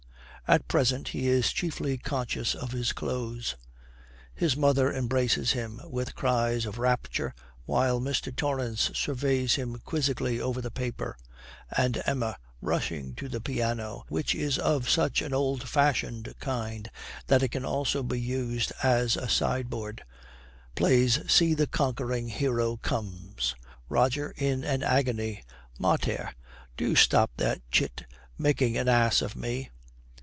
At 0.47 0.67
present 0.67 1.07
he 1.07 1.29
is 1.29 1.53
chiefly 1.53 1.97
conscious 1.97 2.55
of 2.55 2.73
his 2.73 2.91
clothes. 2.91 3.55
His 4.35 4.57
mother 4.57 4.91
embraces 4.93 5.53
him 5.53 5.79
with 5.85 6.13
cries 6.13 6.65
of 6.65 6.77
rapture, 6.77 7.33
while 7.63 8.01
Mr. 8.01 8.35
Torrance 8.35 8.91
surveys 8.93 9.55
him 9.55 9.77
quizzically 9.85 10.41
over 10.41 10.59
the 10.59 10.69
paper; 10.69 11.15
and 11.77 12.03
Emma, 12.05 12.35
rushing 12.59 13.15
to 13.15 13.29
the 13.29 13.39
piano, 13.39 14.03
which 14.09 14.35
is 14.35 14.57
of 14.59 14.89
such 14.89 15.21
an 15.21 15.33
old 15.33 15.69
fashioned 15.69 16.33
kind 16.41 16.91
that 17.27 17.41
it 17.43 17.51
can 17.51 17.63
also 17.63 18.03
be 18.03 18.19
used 18.19 18.73
as 18.83 19.15
a 19.15 19.29
sideboard, 19.29 20.03
plays 20.75 21.17
'See 21.31 21.53
the 21.53 21.65
Conquering 21.67 22.27
Hero 22.27 22.75
Comes.' 22.75 23.55
ROGER, 23.87 24.33
in 24.35 24.65
an 24.65 24.83
agony, 24.83 25.43
'Mater, 25.79 26.31
do 26.75 26.93
stop 26.93 27.31
that 27.37 27.61
chit 27.71 28.03
making 28.37 28.75
an 28.75 28.89
ass 28.89 29.21
of 29.21 29.37
me.' 29.37 29.69